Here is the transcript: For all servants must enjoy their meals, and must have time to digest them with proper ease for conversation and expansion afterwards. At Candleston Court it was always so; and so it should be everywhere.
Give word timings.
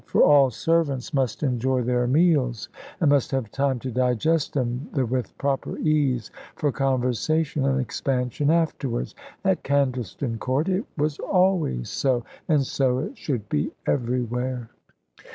For 0.07 0.23
all 0.23 0.49
servants 0.49 1.13
must 1.13 1.43
enjoy 1.43 1.83
their 1.83 2.07
meals, 2.07 2.69
and 2.99 3.11
must 3.11 3.29
have 3.29 3.51
time 3.51 3.77
to 3.81 3.91
digest 3.91 4.53
them 4.55 4.89
with 4.93 5.37
proper 5.37 5.77
ease 5.77 6.31
for 6.55 6.71
conversation 6.71 7.63
and 7.67 7.79
expansion 7.79 8.49
afterwards. 8.49 9.13
At 9.45 9.61
Candleston 9.63 10.39
Court 10.39 10.67
it 10.69 10.85
was 10.97 11.19
always 11.19 11.91
so; 11.91 12.25
and 12.47 12.65
so 12.65 12.97
it 12.97 13.15
should 13.15 13.47
be 13.47 13.73
everywhere. 13.85 14.71